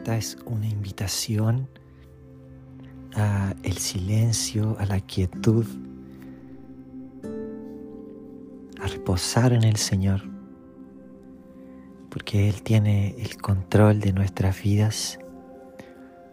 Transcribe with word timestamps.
Esta 0.00 0.16
es 0.16 0.38
una 0.46 0.66
invitación 0.66 1.68
a 3.14 3.54
el 3.62 3.76
silencio, 3.76 4.74
a 4.78 4.86
la 4.86 4.98
quietud, 5.00 5.66
a 8.80 8.86
reposar 8.86 9.52
en 9.52 9.62
el 9.62 9.76
Señor, 9.76 10.22
porque 12.08 12.48
Él 12.48 12.62
tiene 12.62 13.14
el 13.18 13.36
control 13.36 14.00
de 14.00 14.14
nuestras 14.14 14.62
vidas, 14.62 15.18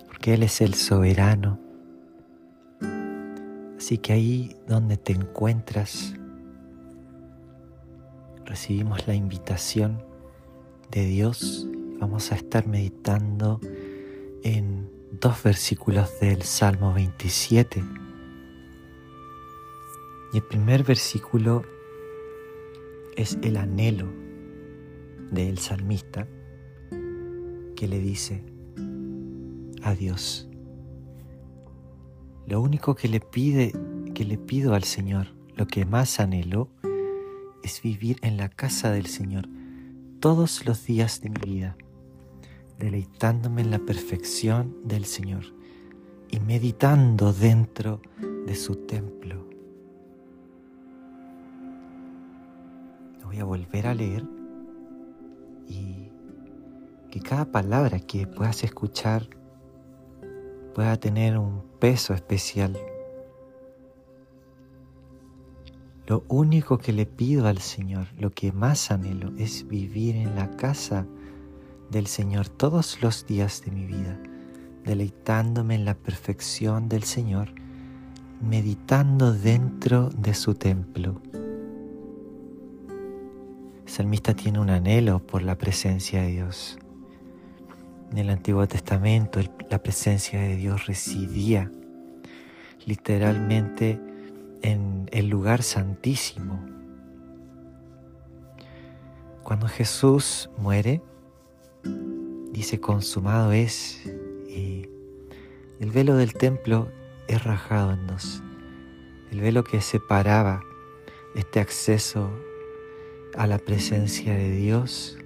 porque 0.05 0.36
Él 0.36 0.43
es 0.43 0.61
el 0.61 0.73
soberano. 0.73 1.59
Así 3.77 3.97
que 3.97 4.13
ahí 4.13 4.55
donde 4.65 4.95
te 4.95 5.11
encuentras, 5.11 6.13
recibimos 8.45 9.05
la 9.07 9.13
invitación 9.13 10.02
de 10.89 11.04
Dios. 11.04 11.68
Vamos 12.00 12.32
a 12.32 12.36
estar 12.36 12.68
meditando 12.68 13.60
en 14.43 14.87
dos 15.19 15.42
versículos 15.42 16.20
del 16.20 16.43
Salmo 16.43 16.93
27. 16.93 17.83
Y 20.32 20.37
el 20.37 20.43
primer 20.43 20.83
versículo 20.83 21.64
es 23.15 23.39
el 23.42 23.57
anhelo 23.57 24.07
del 25.32 25.57
salmista 25.57 26.28
que 27.75 27.87
le 27.87 28.00
dice 28.00 28.43
a 29.82 29.95
Dios. 29.95 30.48
Lo 32.45 32.61
único 32.61 32.94
que 32.94 33.08
le 33.08 33.22
pide, 33.22 33.73
que 34.14 34.23
le 34.23 34.38
pido 34.38 34.75
al 34.75 34.84
Señor, 34.84 35.34
lo 35.56 35.66
que 35.66 35.84
más 35.86 36.20
anhelo, 36.20 36.70
es 37.64 37.81
vivir 37.81 38.17
en 38.22 38.38
la 38.38 38.50
casa 38.50 38.92
del 38.92 39.08
Señor 39.08 39.48
todos 40.20 40.64
los 40.66 40.86
días 40.86 41.22
de 41.22 41.30
mi 41.30 41.42
vida 41.44 41.75
deleitándome 42.80 43.61
en 43.61 43.72
la 43.72 43.80
perfección 43.80 44.75
del 44.83 45.06
Señor 45.06 45.44
y 46.30 46.39
meditando 46.39 47.34
dentro 47.34 48.02
de 48.45 48.56
su 48.56 48.75
templo. 48.75 49.45
Lo 53.22 53.28
voy 53.28 53.39
a 53.39 53.45
volver 53.45 53.88
a 53.88 53.94
leer 53.94 54.25
y 55.67 56.09
que 57.09 57.19
cada 57.19 57.45
palabra 57.45 58.00
que 58.00 58.28
puedas 58.28 58.64
escuchar 58.64 59.28
pueda 60.75 60.97
tener 60.97 61.38
un 61.38 61.64
peso 61.80 62.14
especial. 62.14 62.78
Lo 66.06 66.23
único 66.30 66.78
que 66.78 66.94
le 66.94 67.06
pido 67.06 67.47
al 67.47 67.58
Señor, 67.58 68.08
lo 68.17 68.30
que 68.31 68.52
más 68.52 68.91
anhelo, 68.91 69.34
es 69.38 69.67
vivir 69.67 70.16
en 70.16 70.36
la 70.36 70.52
casa 70.52 71.06
del 71.90 72.08
Señor 72.08 72.50
todos 72.50 73.02
los 73.02 73.26
días 73.26 73.64
de 73.66 73.72
mi 73.72 73.86
vida, 73.86 74.20
deleitándome 74.84 75.76
en 75.76 75.86
la 75.86 75.96
perfección 75.96 76.90
del 76.90 77.04
Señor, 77.04 77.50
meditando 78.42 79.34
dentro 79.34 80.10
de 80.10 80.34
su 80.34 80.56
templo. 80.56 81.22
El 83.86 83.92
salmista 83.92 84.34
tiene 84.34 84.60
un 84.60 84.70
anhelo 84.70 85.20
por 85.26 85.42
la 85.42 85.58
presencia 85.58 86.22
de 86.22 86.28
Dios. 86.28 86.78
En 88.12 88.18
el 88.18 88.30
Antiguo 88.30 88.68
Testamento 88.68 89.40
la 89.70 89.82
presencia 89.82 90.40
de 90.40 90.56
Dios 90.56 90.88
residía 90.88 91.72
literalmente 92.86 94.00
en 94.62 95.10
el 95.12 95.28
lugar 95.30 95.62
santísimo. 95.62 96.60
Cuando 99.44 99.68
Jesús 99.68 100.50
muere, 100.58 101.02
dice 102.52 102.80
consumado 102.80 103.52
es 103.52 104.06
y 104.48 104.88
el 105.80 105.92
velo 105.92 106.16
del 106.16 106.34
templo 106.34 106.90
es 107.28 107.44
rajado 107.44 107.94
en 107.94 108.08
dos. 108.08 108.42
El 109.31 109.42
velo 109.42 109.64
que 109.64 109.81
separaba 109.81 110.62
este 111.36 111.59
acceso 111.59 112.31
a 113.36 113.46
la 113.46 113.59
presencia 113.59 114.34
de 114.34 114.52
Dios 114.52 115.18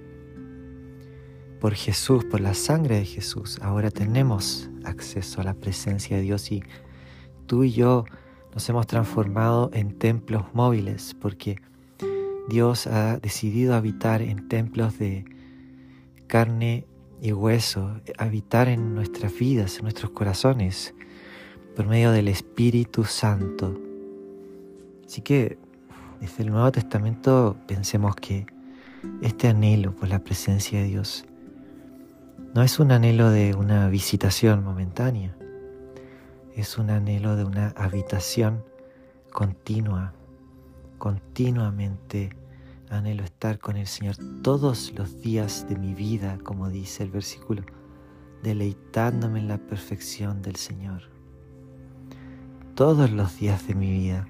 por 1.60 1.74
Jesús, 1.74 2.24
por 2.24 2.40
la 2.40 2.54
sangre 2.54 2.96
de 2.96 3.04
Jesús. 3.04 3.58
Ahora 3.62 3.90
tenemos 3.90 4.68
acceso 4.84 5.40
a 5.40 5.44
la 5.44 5.54
presencia 5.54 6.16
de 6.16 6.22
Dios 6.22 6.50
y 6.52 6.62
tú 7.46 7.64
y 7.64 7.72
yo 7.72 8.04
nos 8.52 8.68
hemos 8.68 8.86
transformado 8.86 9.70
en 9.72 9.98
templos 9.98 10.44
móviles 10.52 11.16
porque 11.20 11.56
Dios 12.48 12.86
ha 12.86 13.18
decidido 13.18 13.74
habitar 13.74 14.20
en 14.20 14.48
templos 14.48 14.98
de 14.98 15.24
carne 16.32 16.86
y 17.20 17.30
hueso, 17.32 18.00
habitar 18.16 18.66
en 18.68 18.94
nuestras 18.94 19.38
vidas, 19.38 19.76
en 19.76 19.82
nuestros 19.82 20.12
corazones, 20.12 20.94
por 21.76 21.86
medio 21.86 22.10
del 22.10 22.26
Espíritu 22.26 23.04
Santo. 23.04 23.78
Así 25.04 25.20
que 25.20 25.58
desde 26.22 26.44
el 26.44 26.50
Nuevo 26.50 26.72
Testamento 26.72 27.58
pensemos 27.66 28.16
que 28.16 28.46
este 29.20 29.48
anhelo 29.48 29.94
por 29.94 30.08
la 30.08 30.20
presencia 30.20 30.80
de 30.80 30.86
Dios 30.86 31.26
no 32.54 32.62
es 32.62 32.80
un 32.80 32.92
anhelo 32.92 33.28
de 33.28 33.54
una 33.54 33.90
visitación 33.90 34.64
momentánea, 34.64 35.36
es 36.56 36.78
un 36.78 36.88
anhelo 36.88 37.36
de 37.36 37.44
una 37.44 37.74
habitación 37.76 38.64
continua, 39.30 40.14
continuamente 40.96 42.30
Anhelo 42.92 43.24
estar 43.24 43.58
con 43.58 43.78
el 43.78 43.86
Señor 43.86 44.16
todos 44.42 44.92
los 44.94 45.22
días 45.22 45.66
de 45.66 45.76
mi 45.76 45.94
vida, 45.94 46.38
como 46.44 46.68
dice 46.68 47.02
el 47.02 47.10
versículo, 47.10 47.62
deleitándome 48.42 49.40
en 49.40 49.48
la 49.48 49.56
perfección 49.56 50.42
del 50.42 50.56
Señor. 50.56 51.10
Todos 52.74 53.10
los 53.10 53.38
días 53.38 53.66
de 53.66 53.74
mi 53.74 53.90
vida. 53.90 54.28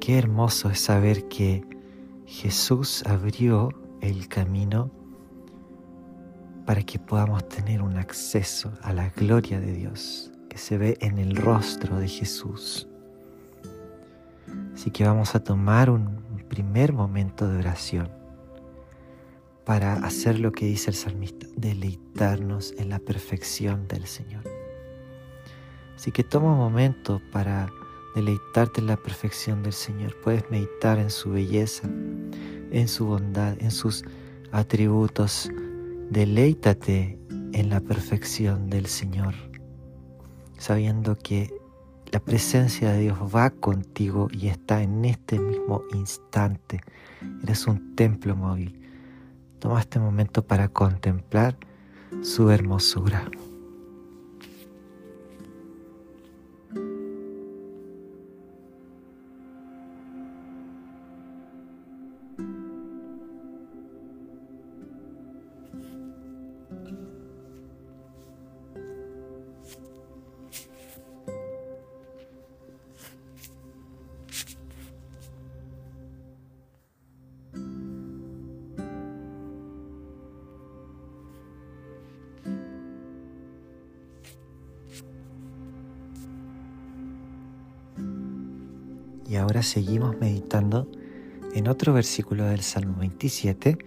Qué 0.00 0.18
hermoso 0.18 0.70
es 0.70 0.80
saber 0.80 1.28
que 1.28 1.66
Jesús 2.24 3.04
abrió 3.04 3.68
el 4.00 4.26
camino 4.28 4.90
para 6.64 6.82
que 6.82 6.98
podamos 6.98 7.46
tener 7.50 7.82
un 7.82 7.98
acceso 7.98 8.72
a 8.80 8.94
la 8.94 9.10
gloria 9.10 9.60
de 9.60 9.74
Dios 9.74 10.32
que 10.48 10.56
se 10.56 10.78
ve 10.78 10.96
en 11.00 11.18
el 11.18 11.36
rostro 11.36 11.98
de 11.98 12.08
Jesús. 12.08 12.88
Así 14.74 14.90
que 14.90 15.04
vamos 15.04 15.34
a 15.34 15.42
tomar 15.42 15.90
un 15.90 16.44
primer 16.48 16.92
momento 16.92 17.48
de 17.48 17.58
oración 17.58 18.24
para 19.64 19.94
hacer 19.94 20.38
lo 20.38 20.52
que 20.52 20.66
dice 20.66 20.90
el 20.90 20.96
salmista, 20.96 21.46
deleitarnos 21.56 22.74
en 22.78 22.90
la 22.90 22.98
perfección 22.98 23.88
del 23.88 24.06
Señor. 24.06 24.44
Así 25.96 26.12
que 26.12 26.22
toma 26.22 26.52
un 26.52 26.58
momento 26.58 27.20
para 27.32 27.68
deleitarte 28.14 28.80
en 28.80 28.88
la 28.88 28.96
perfección 28.96 29.62
del 29.62 29.72
Señor. 29.72 30.14
Puedes 30.22 30.48
meditar 30.50 30.98
en 30.98 31.10
su 31.10 31.30
belleza, 31.30 31.88
en 32.70 32.88
su 32.88 33.06
bondad, 33.06 33.56
en 33.58 33.70
sus 33.70 34.04
atributos. 34.52 35.50
Deleítate 36.10 37.18
en 37.52 37.70
la 37.70 37.80
perfección 37.80 38.68
del 38.68 38.86
Señor, 38.86 39.34
sabiendo 40.58 41.16
que 41.16 41.50
la 42.12 42.20
presencia 42.20 42.92
de 42.92 43.00
Dios 43.00 43.18
va 43.34 43.50
contigo 43.50 44.28
y 44.30 44.48
está 44.48 44.82
en 44.82 45.04
este 45.04 45.38
mismo 45.38 45.82
instante. 45.92 46.80
Eres 47.42 47.66
un 47.66 47.94
templo 47.96 48.36
móvil. 48.36 48.80
Toma 49.58 49.80
este 49.80 49.98
momento 49.98 50.42
para 50.42 50.68
contemplar 50.68 51.56
su 52.22 52.50
hermosura. 52.50 53.24
Y 89.28 89.36
ahora 89.36 89.62
seguimos 89.62 90.16
meditando 90.18 90.88
en 91.54 91.68
otro 91.68 91.92
versículo 91.92 92.44
del 92.44 92.62
Salmo 92.62 92.98
27, 92.98 93.78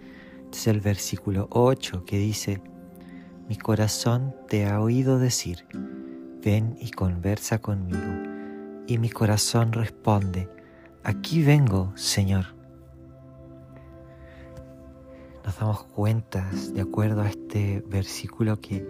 es 0.52 0.66
el 0.66 0.80
versículo 0.80 1.48
8 1.50 2.04
que 2.04 2.18
dice, 2.18 2.60
mi 3.48 3.56
corazón 3.56 4.34
te 4.48 4.66
ha 4.66 4.80
oído 4.80 5.18
decir, 5.18 5.66
ven 6.42 6.76
y 6.80 6.90
conversa 6.90 7.60
conmigo. 7.60 8.84
Y 8.86 8.98
mi 8.98 9.10
corazón 9.10 9.72
responde, 9.72 10.48
aquí 11.04 11.42
vengo, 11.42 11.92
Señor. 11.94 12.46
Nos 15.44 15.44
nos 15.44 15.58
damos 15.58 15.84
cuenta, 15.84 16.50
de 16.74 16.80
acuerdo 16.82 17.22
a 17.22 17.28
este 17.28 17.82
versículo, 17.86 18.60
que 18.60 18.86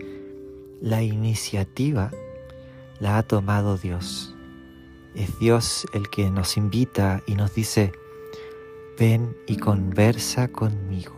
la 0.80 1.02
iniciativa 1.02 2.10
la 3.00 3.18
ha 3.18 3.22
tomado 3.22 3.76
Dios. 3.76 4.34
Es 5.18 5.36
Dios 5.40 5.84
el 5.94 6.08
que 6.10 6.30
nos 6.30 6.56
invita 6.56 7.24
y 7.26 7.34
nos 7.34 7.52
dice, 7.52 7.90
ven 8.96 9.36
y 9.48 9.56
conversa 9.56 10.46
conmigo. 10.46 11.12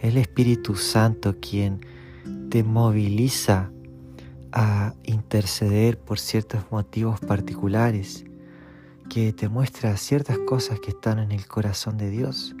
El 0.00 0.16
Espíritu 0.16 0.76
Santo 0.76 1.34
quien 1.40 1.84
te 2.48 2.62
moviliza 2.62 3.72
a 4.52 4.94
interceder 5.02 5.98
por 5.98 6.20
ciertos 6.20 6.70
motivos 6.70 7.18
particulares, 7.18 8.24
que 9.10 9.32
te 9.32 9.48
muestra 9.48 9.96
ciertas 9.96 10.38
cosas 10.38 10.78
que 10.78 10.90
están 10.90 11.18
en 11.18 11.32
el 11.32 11.48
corazón 11.48 11.98
de 11.98 12.10
Dios. 12.10 12.54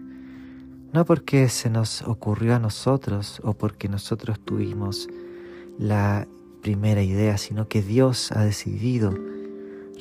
No 0.92 1.04
porque 1.04 1.48
se 1.48 1.70
nos 1.70 2.02
ocurrió 2.02 2.56
a 2.56 2.58
nosotros 2.58 3.40
o 3.44 3.52
porque 3.52 3.88
nosotros 3.88 4.40
tuvimos 4.40 5.06
la 5.78 6.26
primera 6.60 7.04
idea, 7.04 7.38
sino 7.38 7.68
que 7.68 7.82
Dios 7.82 8.32
ha 8.32 8.42
decidido 8.42 9.14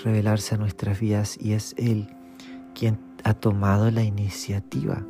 revelarse 0.03 0.56
a 0.56 0.57
nuestras 0.57 1.00
vidas 1.00 1.38
y 1.39 1.53
es 1.53 1.75
Él 1.77 2.07
quien 2.74 3.00
ha 3.24 3.33
tomado 3.33 3.89
la 3.92 4.03
iniciativa. 4.03 5.03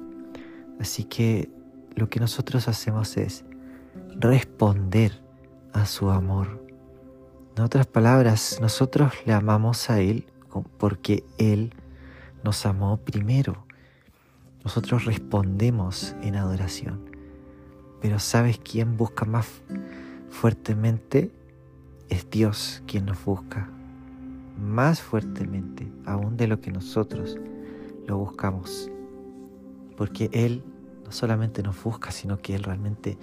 Así 0.79 1.03
que 1.03 1.49
lo 1.95 2.09
que 2.09 2.19
nosotros 2.19 2.67
hacemos 2.67 3.17
es 3.17 3.43
responder 4.17 5.21
a 5.73 5.85
su 5.85 6.09
amor. 6.09 6.65
En 7.57 7.63
otras 7.63 7.87
palabras, 7.87 8.59
nosotros 8.61 9.13
le 9.25 9.33
amamos 9.33 9.89
a 9.89 9.99
Él 9.99 10.25
porque 10.77 11.23
Él 11.37 11.73
nos 12.43 12.65
amó 12.65 12.97
primero. 12.97 13.65
Nosotros 14.63 15.05
respondemos 15.05 16.15
en 16.21 16.35
adoración. 16.35 17.09
Pero 18.01 18.19
¿sabes 18.19 18.59
quién 18.59 18.97
busca 18.97 19.25
más 19.25 19.47
fuertemente? 20.29 21.31
Es 22.09 22.29
Dios 22.29 22.83
quien 22.85 23.05
nos 23.05 23.23
busca. 23.23 23.74
Más 24.57 25.01
fuertemente 25.01 25.91
aún 26.05 26.37
de 26.37 26.47
lo 26.47 26.61
que 26.61 26.71
nosotros 26.71 27.37
lo 28.07 28.17
buscamos. 28.17 28.89
Porque 29.97 30.29
Él 30.33 30.63
no 31.03 31.11
solamente 31.11 31.61
nos 31.63 31.81
busca, 31.83 32.11
sino 32.11 32.37
que 32.37 32.55
Él 32.55 32.63
realmente 32.63 33.17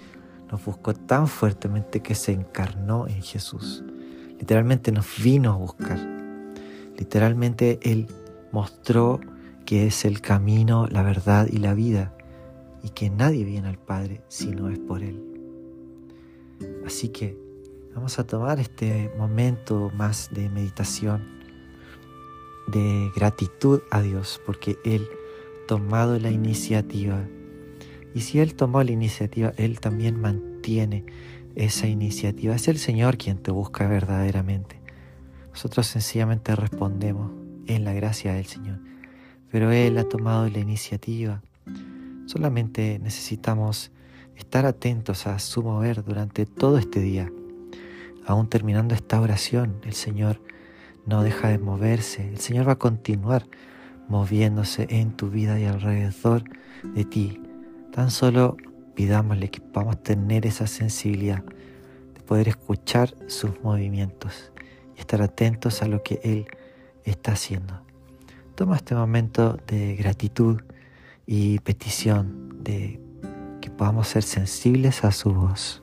nos 0.51 0.63
buscó 0.63 0.93
tan 0.93 1.27
fuertemente 1.27 2.01
que 2.01 2.15
se 2.15 2.31
encarnó 2.31 3.07
en 3.07 3.21
Jesús. 3.21 3.83
Literalmente 4.39 4.91
nos 4.91 5.21
vino 5.21 5.51
a 5.51 5.55
buscar. 5.55 5.99
Literalmente 6.97 7.79
Él 7.81 8.07
mostró 8.51 9.19
que 9.65 9.87
es 9.87 10.05
el 10.05 10.21
camino, 10.21 10.87
la 10.87 11.01
verdad 11.01 11.47
y 11.49 11.57
la 11.57 11.73
vida 11.73 12.15
y 12.83 12.89
que 12.89 13.09
nadie 13.09 13.45
viene 13.45 13.69
al 13.69 13.79
Padre 13.79 14.21
si 14.27 14.51
no 14.51 14.69
es 14.69 14.77
por 14.77 15.01
Él. 15.01 15.23
Así 16.85 17.09
que 17.09 17.42
vamos 17.95 18.17
a 18.19 18.25
tomar 18.25 18.59
este 18.59 19.11
momento 19.17 19.91
más 19.95 20.29
de 20.31 20.49
meditación, 20.49 21.23
de 22.67 23.11
gratitud 23.15 23.81
a 23.91 24.01
Dios, 24.01 24.41
porque 24.45 24.77
Él 24.83 25.07
ha 25.63 25.67
tomado 25.67 26.19
la 26.19 26.31
iniciativa. 26.31 27.23
Y 28.13 28.21
si 28.21 28.39
Él 28.39 28.55
tomó 28.55 28.83
la 28.83 28.91
iniciativa, 28.91 29.53
Él 29.57 29.79
también 29.79 30.19
mantiene 30.19 31.05
esa 31.55 31.87
iniciativa. 31.87 32.55
Es 32.55 32.67
el 32.67 32.77
Señor 32.77 33.17
quien 33.17 33.37
te 33.37 33.51
busca 33.51 33.87
verdaderamente. 33.87 34.79
Nosotros 35.51 35.87
sencillamente 35.87 36.55
respondemos 36.55 37.31
en 37.67 37.83
la 37.83 37.93
gracia 37.93 38.33
del 38.33 38.45
Señor. 38.45 38.79
Pero 39.51 39.71
Él 39.71 39.97
ha 39.97 40.03
tomado 40.03 40.49
la 40.49 40.59
iniciativa. 40.59 41.41
Solamente 42.25 42.99
necesitamos 42.99 43.91
estar 44.35 44.65
atentos 44.65 45.27
a 45.27 45.37
su 45.37 45.61
mover 45.61 46.03
durante 46.03 46.45
todo 46.45 46.77
este 46.79 46.99
día. 46.99 47.31
Aún 48.25 48.47
terminando 48.47 48.95
esta 48.95 49.19
oración, 49.19 49.79
el 49.83 49.93
Señor 49.93 50.41
no 51.05 51.23
deja 51.23 51.49
de 51.49 51.57
moverse. 51.57 52.27
El 52.29 52.39
Señor 52.39 52.67
va 52.67 52.73
a 52.73 52.79
continuar 52.79 53.45
moviéndose 54.07 54.87
en 54.89 55.11
tu 55.11 55.29
vida 55.29 55.59
y 55.59 55.65
alrededor 55.65 56.43
de 56.83 57.05
ti. 57.05 57.41
Tan 57.91 58.11
solo 58.11 58.57
pidámosle 58.95 59.49
que 59.49 59.61
podamos 59.61 60.01
tener 60.03 60.45
esa 60.45 60.67
sensibilidad 60.67 61.43
de 62.13 62.21
poder 62.21 62.47
escuchar 62.47 63.15
sus 63.27 63.61
movimientos 63.61 64.51
y 64.95 64.99
estar 64.99 65.21
atentos 65.21 65.81
a 65.81 65.87
lo 65.87 66.03
que 66.03 66.19
Él 66.23 66.47
está 67.03 67.33
haciendo. 67.33 67.81
Toma 68.55 68.75
este 68.75 68.95
momento 68.95 69.57
de 69.67 69.95
gratitud 69.95 70.61
y 71.25 71.59
petición 71.59 72.63
de 72.63 73.01
que 73.61 73.69
podamos 73.69 74.07
ser 74.07 74.23
sensibles 74.23 75.03
a 75.03 75.11
su 75.11 75.33
voz. 75.33 75.82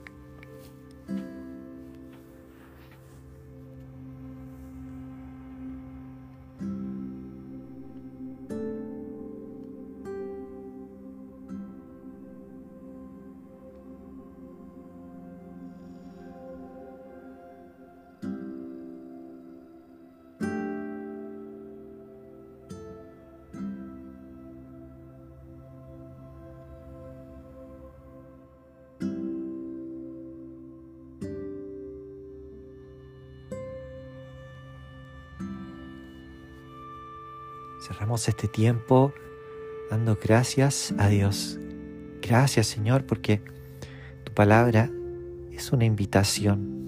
Cerramos 37.81 38.27
este 38.27 38.47
tiempo 38.47 39.11
dando 39.89 40.15
gracias 40.21 40.93
a 40.99 41.07
Dios. 41.07 41.59
Gracias 42.21 42.67
Señor 42.67 43.07
porque 43.07 43.41
tu 44.23 44.31
palabra 44.35 44.91
es 45.51 45.71
una 45.71 45.85
invitación. 45.85 46.79